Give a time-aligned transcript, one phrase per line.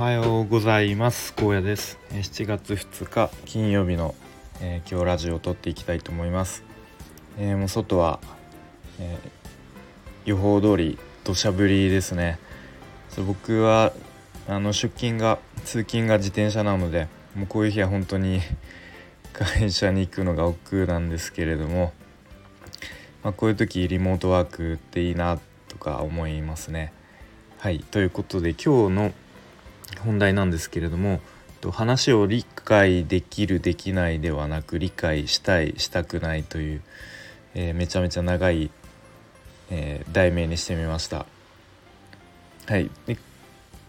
[0.00, 1.34] はようございます。
[1.34, 1.98] 高野です。
[2.12, 4.14] 7月2日金曜日の、
[4.62, 6.64] えー、今日ラジオを撮っていきたいと思います、
[7.36, 8.18] えー、もう外は、
[8.98, 12.38] えー、予報通り土砂降りですね。
[13.10, 13.92] そう僕は
[14.48, 18.40] あの出勤が通勤が自転車なのでもうこういう日は本当に
[19.34, 21.92] 会社に行くのが億劫なんですけれども、
[23.22, 26.94] まあ、こういう時リモートワークっていいなとか思いますね。
[27.58, 27.80] はい。
[27.80, 29.12] ということで今日の
[30.00, 31.20] 本題なんですけれども
[31.70, 36.82] 話を理解できるできないではなく理解したいしたくないという、
[37.54, 38.70] えー、めちゃめちゃ長い、
[39.70, 41.26] えー、題名にしてみました。
[42.66, 42.90] はい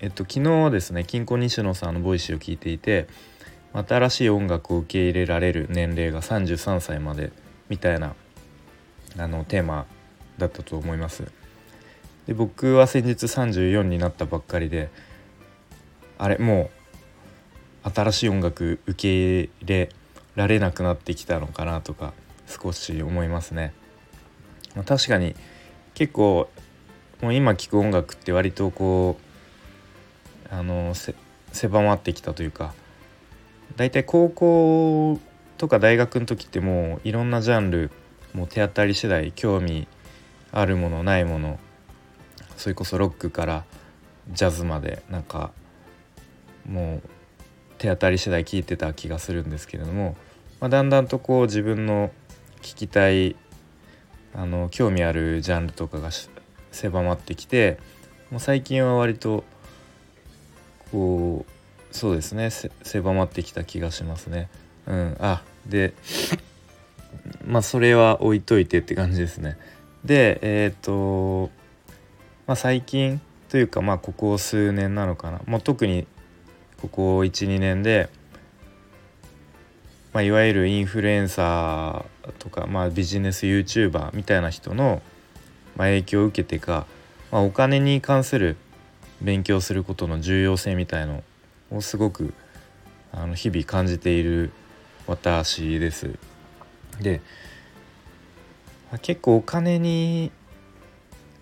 [0.00, 3.08] えっと昨日はですねキンコン西野さんの Voicy を聞いていて
[3.72, 7.32] 新しい音楽を受け入れられる年齢が33歳まで
[7.68, 8.14] みたいな
[9.18, 9.86] あのテーマ
[10.38, 11.24] だったと思います。
[12.26, 14.90] で僕は先日34になったばっかりで
[16.18, 16.70] あれも
[17.84, 19.88] う新しい音楽受け入れ
[20.34, 22.12] られなくなってきたのかなとか
[22.46, 23.72] 少し思いますね。
[24.74, 25.34] まあ、確かに
[25.94, 26.48] 結構
[27.22, 29.18] もう今聴く音楽って割とこ
[30.50, 30.94] うあの
[31.52, 32.74] 狭まってきたというか
[33.76, 35.18] 大体高校
[35.56, 37.90] とか大学の時ってもういろんなジャンル
[38.34, 39.88] もう手当たり次第興味
[40.52, 41.58] あるものないもの
[42.56, 43.64] それこそロックから
[44.32, 45.52] ジャズまでなんか
[46.68, 47.02] もう
[47.78, 50.16] 手当たり次第聞いてた気がするんですけれども、
[50.60, 52.10] まあ、だんだんとこう自分の
[52.62, 53.36] 聞きたい
[54.34, 56.10] あの興味あるジャンルとかが
[56.70, 57.78] 狭まってきて
[58.30, 59.44] もう最近は割と
[60.92, 64.48] こうそうですね狭まってきた気がしますね。
[64.86, 65.94] うん、あで
[67.44, 69.56] まあそれは置いといてって感じですね。
[70.04, 71.50] でえっ、ー、と
[72.46, 76.06] まあ最近というかまあここ数年なのかなもう特に
[76.86, 78.08] ここ12年で、
[80.12, 85.02] まあ、いわゆるインフルエンサーとか、まあ、ビジネス YouTuber みたいな人の、
[85.76, 86.86] まあ、影響を受けてか、
[87.32, 88.56] まあ、お金に関する
[89.20, 91.24] 勉強することの重要性みたいの
[91.72, 92.34] をすごく
[93.12, 94.52] あの日々感じている
[95.06, 96.18] 私です。
[97.00, 97.20] で
[99.02, 100.30] 結構お金に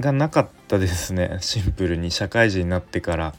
[0.00, 3.34] がなかったですねシンプルに社会人になってから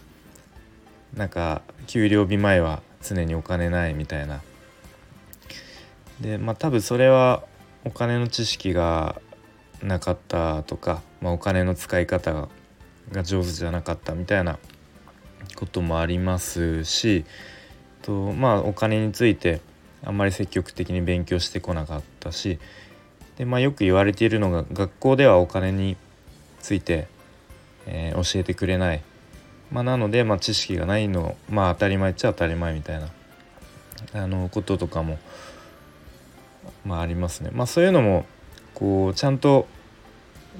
[1.15, 4.41] なんか給料日前は常にお金ないみたいな。
[6.19, 7.43] でまあ多分それは
[7.83, 9.19] お金の知識が
[9.81, 12.47] なかったとか、まあ、お金の使い方
[13.11, 14.59] が上手じゃなかったみたいな
[15.55, 17.25] こともありますし
[18.03, 19.61] とまあお金について
[20.03, 22.59] あんまり積極的に勉強してこなかったし
[23.37, 25.97] で、まあ、よく言われているのが学校ではお金に
[26.59, 27.07] ついて、
[27.87, 29.01] えー、教えてくれない
[29.71, 33.09] まあ、なので、まあ、知識がないのまあ当たり前っちゃ当たり前みたいな
[34.13, 35.17] あのこととかも、
[36.85, 37.51] まあ、ありますね。
[37.53, 38.25] まあ、そういうのも
[38.73, 39.67] こうちゃんと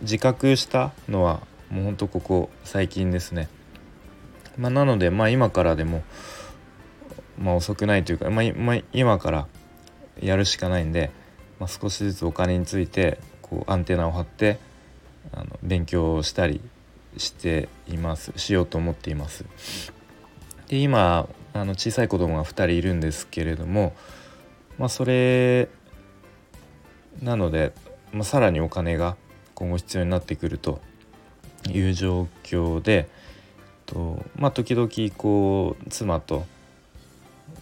[0.01, 3.49] 自覚したのはもうほんとここ最近ですね。
[4.57, 6.03] まあ、なので、まあ、今からでも、
[7.37, 9.47] まあ、遅くないというか、まあ、今から
[10.21, 11.11] やるしかないんで、
[11.59, 14.59] まあ、少しずつお金についてこうアンテナを張って
[15.33, 16.61] あの勉強したり
[17.17, 19.45] していますしようと思っています。
[20.67, 23.93] で今あの小さい子供が2人いるんですけれども、
[24.77, 25.67] まあ、それ
[27.21, 27.73] なので、
[28.13, 29.17] まあ、さらにお金が
[29.53, 30.79] 今後必要になってくると
[31.69, 33.09] いう状況で
[33.85, 36.45] と、まあ、時々こう妻と、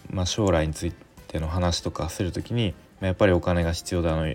[0.08, 0.92] まあ、将来につい
[1.26, 4.32] ての話とかする時に、まあ、やっぱりお金が必要だの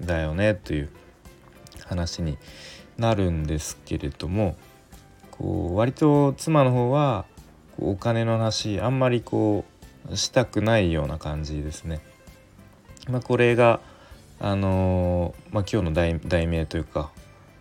[0.00, 0.90] だよねという
[1.88, 2.38] 話に
[2.96, 4.56] なるんですけれども
[5.30, 7.24] こう割と妻の方は
[7.78, 9.64] お金の話あんまりこ
[10.10, 12.00] うしたくないような感じですね。
[13.08, 13.80] まあ、これが
[14.40, 17.10] あのー、まあ、今日の題題名というか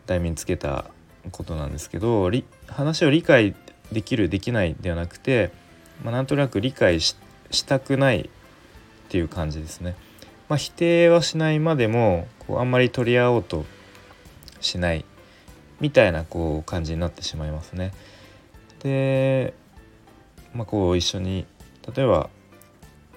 [0.06, 0.86] 題名につけた
[1.32, 2.30] ことなんですけど
[2.68, 3.56] 話を理解
[3.92, 5.52] できるできないではなくて、
[6.04, 7.16] まあ、なんとなく理解し
[7.66, 8.30] たくないっ
[9.10, 9.96] ていう感じですね。
[10.50, 13.66] まあ、否定はしないまでもこうあんまり取り合おうと
[14.68, 15.06] しない
[15.80, 17.94] みたいなこう感じになってしまいますね。
[18.84, 19.54] で、
[20.54, 21.46] まあ、こう一緒に
[21.96, 22.30] 例えば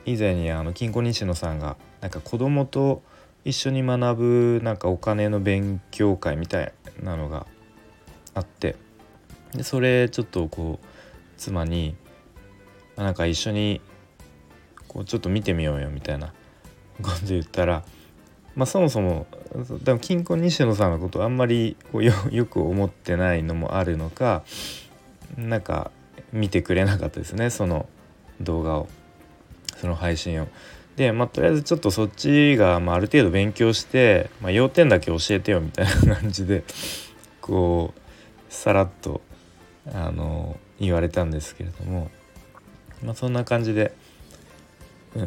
[0.06, 3.02] 以前にあの金庫西野さんがなんか子供と
[3.44, 7.47] 一緒に学ぶなんかお金の勉強会みたいなのが
[8.35, 8.76] あって
[9.55, 10.87] でそれちょっとこう
[11.37, 11.97] 妻に
[12.97, 13.81] なんか一緒に
[14.88, 16.32] こうちょっと見てみようよみたいな
[17.02, 17.85] こと言ったら
[18.60, 22.12] まあ、そもそも多分金庫西野さんのことあんまりこう よ
[22.44, 24.42] く思ってないのもあるのか
[25.38, 25.90] なんか
[26.30, 27.88] 見てくれなかったですねその
[28.42, 28.86] 動画を
[29.78, 30.48] その配信を。
[30.96, 36.62] でまあとりあえずちょっとそっちが、まあ、ある程度勉強して、まあ、要点だけ教えてよみたいな感じで
[37.40, 39.22] こうさらっと
[39.90, 42.10] あの言われたんですけれども、
[43.02, 43.94] まあ、そんな感じで、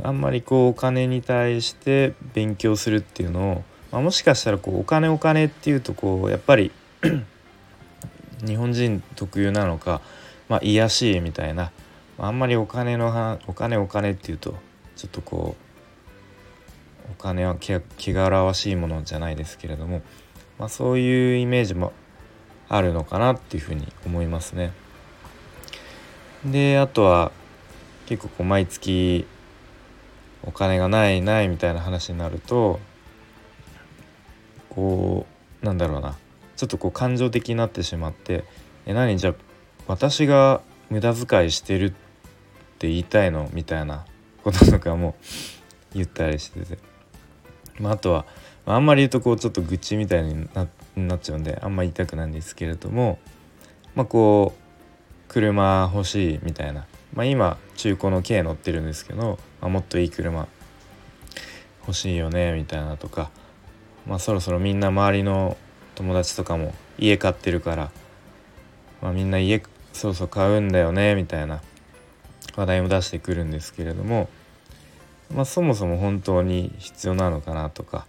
[0.03, 6.71] あんまりこうお金に対して勉強するっていうのを、まあ、もしかしたらこうお金お金っていうとこうやっぱり
[8.45, 10.01] 日本人特有なのか、
[10.47, 11.71] まあ、癒しいみたいな
[12.17, 14.55] あんまりお金のはお金お金っていうと
[14.95, 20.01] ちょっとこうお金は気がらわしいものじゃないですけれども、
[20.57, 21.91] まあ、そういうイメージも
[22.69, 24.71] あるのかなっていうふうに思いますね。
[26.45, 27.31] であとは
[28.05, 29.25] 結構こう毎月
[30.45, 32.79] お金がないないみたいな話になると
[34.69, 35.25] こ
[35.61, 36.17] うなんだろうな
[36.55, 38.43] ちょっとこう感情的になってしまって
[38.85, 39.33] 「え何じゃあ
[39.87, 41.89] 私が無駄遣いしてるっ
[42.79, 44.05] て言いたいの?」みたいな
[44.43, 45.15] こととかも
[45.93, 46.77] 言ったりしてて、
[47.79, 48.25] まあ、あとは、
[48.65, 53.19] まあ、あんまり言うとこうちょっと愚痴みたいにななっちゃうんであんまり言いたくないんですけれども
[53.95, 54.63] まあこう
[55.33, 60.47] 車欲しいみたいな、まあ、今中古の軽乗ってるんですけど、まあ、もっといい車
[61.81, 63.29] 欲しいよねみたいなとか、
[64.07, 65.57] まあ、そろそろみんな周りの
[65.95, 67.91] 友達とかも家買ってるから、
[69.01, 69.61] まあ、みんな家
[69.91, 71.61] そろそろ買うんだよねみたいな
[72.55, 74.29] 話題も出してくるんですけれども、
[75.33, 78.05] まあ、そもそも本当に必要なのかなとか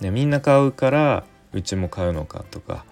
[0.00, 2.84] でみんな買うからうちも買うのかとか。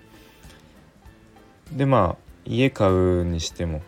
[1.73, 3.81] でまあ家買うにしても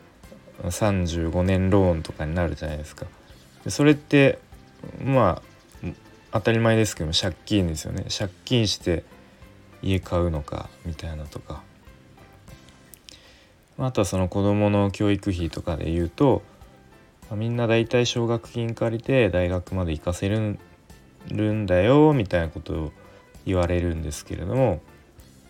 [0.62, 3.06] 35年ローンとかになるじゃないですか。
[3.64, 4.38] でそれって
[5.02, 5.42] ま
[5.82, 5.88] あ
[6.32, 8.06] 当たり前ですけど借金ですよね。
[8.16, 9.04] 借金して
[9.82, 11.62] 家買うのかみたいなとか。
[13.76, 16.42] あとはその子どもの教育費とかで言うと
[17.32, 20.58] みんな大体奨学金借りて大学まで行かせる
[21.32, 22.92] んだよみたいなことを
[23.44, 24.80] 言われるんですけれども、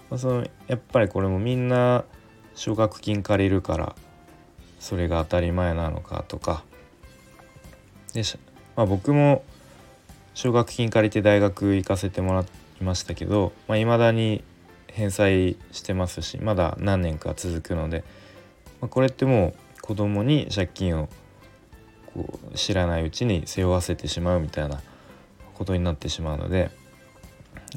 [0.08, 2.04] まあ、そのやっぱりこれもみんな
[2.54, 3.94] 奨学金借りるから
[4.84, 6.62] それが当たり前なのかとか。
[8.12, 8.22] で、
[8.76, 9.42] まあ、僕も
[10.34, 14.44] 奨学金借りて大学行かせてもらいましたけどいまあ、未だに
[14.88, 18.04] 返済してますしまだ何年か続くので、
[18.82, 21.08] まあ、これってもう子供に借金を
[22.12, 24.82] こう知らないうちに背負わせてしまうみたいな
[25.54, 26.70] ことになってしまうので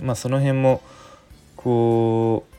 [0.01, 0.81] まあその辺も
[1.55, 2.56] こう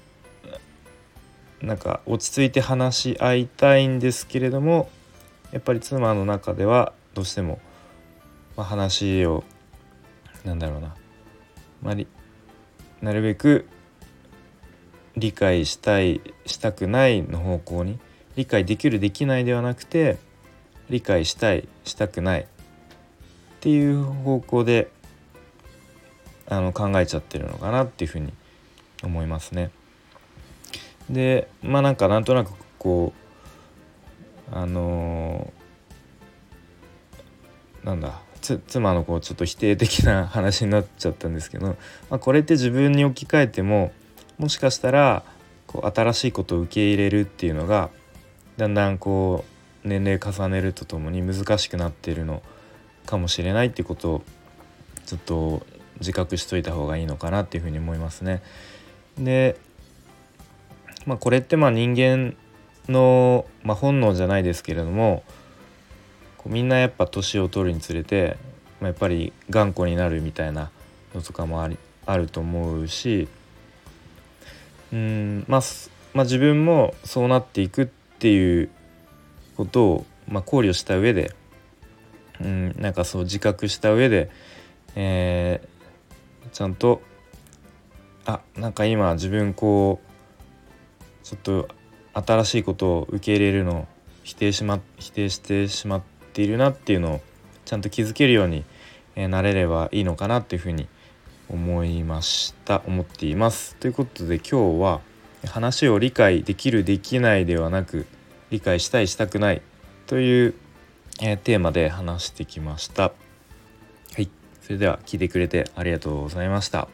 [1.62, 4.88] なんか落ち着いて話し合いたいんですけれども
[5.52, 7.58] やっぱり妻の中ではどうしても、
[8.56, 9.44] まあ、話を
[10.44, 10.94] なんだろうな、
[11.82, 11.96] まあ、
[13.02, 13.66] なるべく
[15.16, 17.98] 理解したいしたくないの方向に
[18.36, 20.18] 理解できるできないではなくて
[20.88, 22.46] 理解したいしたくないっ
[23.60, 24.90] ていう方向で
[26.46, 28.32] あの考えちゃってるのかなっていうふうに
[29.02, 29.70] 思いますね。
[31.10, 33.12] でまあなんかなんとなくこ
[34.52, 43.92] うあのー、なんだ妻のこうちょっと否定的な話になっちゃったんですけど、まあ、これって自分に置き換えても
[44.38, 45.22] もしかしたら
[45.66, 47.90] こう新しいことを受け入れるっていうのが
[48.56, 49.44] だんだんこ
[49.84, 52.42] う年齢重ねるとともに難しくなってるの
[53.06, 54.22] かもしれないってことを
[55.06, 55.66] ちょっと
[56.00, 58.42] 自覚しといた方がいいのかなっていうふうに思いますね。
[59.18, 59.56] で、
[61.08, 62.36] まあ、これってまあ人間
[62.86, 65.22] の、まあ、本能じゃないですけれども
[66.36, 68.36] こうみんなやっぱ年を取るにつれて、
[68.78, 70.70] まあ、やっぱり頑固になるみたいな
[71.14, 73.26] のとかもありあると思うし
[74.92, 75.60] うん、まあ、
[76.12, 77.86] まあ自分もそうなっていくっ
[78.18, 78.68] ていう
[79.56, 81.34] ことを、まあ、考慮した上で
[82.38, 84.30] うんなんかそう自覚した上で、
[84.94, 87.00] えー、ちゃんと
[88.26, 90.07] あなんか今自分こう
[91.28, 91.68] ちょっと
[92.14, 93.86] 新しいことを受け入れるのを
[94.24, 97.20] 否定しま否定してしまっているなっていうのを
[97.66, 98.64] ちゃんと気づけるように、
[99.14, 100.86] なれればいいのかなっていうふうに
[101.50, 103.76] 思いました思っています。
[103.76, 105.00] ということで今日は
[105.44, 108.06] 話を理解できるできないではなく
[108.50, 109.60] 理解したいしたくない
[110.06, 110.54] という、
[111.20, 113.02] え、テーマで話してきました。
[113.02, 113.12] は
[114.16, 114.30] い、
[114.62, 116.88] それでは聞いてくれてありがとうございました。